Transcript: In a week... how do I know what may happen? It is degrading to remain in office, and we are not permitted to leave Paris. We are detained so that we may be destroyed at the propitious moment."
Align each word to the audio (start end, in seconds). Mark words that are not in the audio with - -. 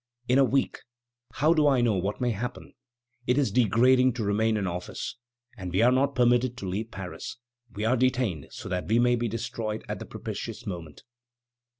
In 0.27 0.39
a 0.39 0.43
week... 0.43 0.79
how 1.33 1.53
do 1.53 1.67
I 1.67 1.79
know 1.81 1.93
what 1.93 2.19
may 2.19 2.31
happen? 2.31 2.73
It 3.27 3.37
is 3.37 3.51
degrading 3.51 4.13
to 4.13 4.23
remain 4.23 4.57
in 4.57 4.65
office, 4.65 5.15
and 5.55 5.71
we 5.71 5.83
are 5.83 5.91
not 5.91 6.15
permitted 6.15 6.57
to 6.57 6.67
leave 6.67 6.89
Paris. 6.89 7.37
We 7.71 7.85
are 7.85 7.95
detained 7.95 8.47
so 8.49 8.67
that 8.67 8.87
we 8.87 8.97
may 8.97 9.15
be 9.15 9.27
destroyed 9.27 9.85
at 9.87 9.99
the 9.99 10.07
propitious 10.07 10.65
moment." 10.65 11.03